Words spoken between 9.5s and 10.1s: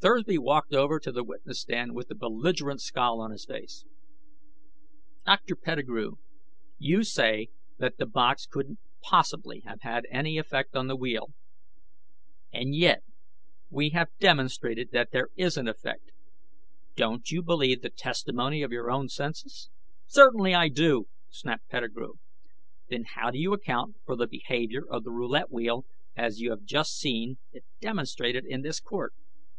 have had